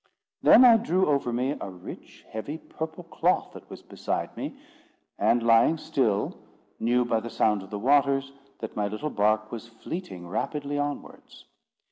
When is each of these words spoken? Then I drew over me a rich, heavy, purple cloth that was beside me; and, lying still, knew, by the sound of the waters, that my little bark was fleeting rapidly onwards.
Then 0.41 0.65
I 0.65 0.77
drew 0.77 1.05
over 1.05 1.31
me 1.31 1.55
a 1.61 1.69
rich, 1.69 2.25
heavy, 2.27 2.57
purple 2.57 3.03
cloth 3.03 3.53
that 3.53 3.69
was 3.69 3.83
beside 3.83 4.35
me; 4.35 4.57
and, 5.19 5.43
lying 5.43 5.77
still, 5.77 6.39
knew, 6.79 7.05
by 7.05 7.19
the 7.19 7.29
sound 7.29 7.61
of 7.61 7.69
the 7.69 7.77
waters, 7.77 8.31
that 8.61 8.75
my 8.75 8.87
little 8.87 9.11
bark 9.11 9.51
was 9.51 9.67
fleeting 9.67 10.27
rapidly 10.27 10.79
onwards. 10.79 11.45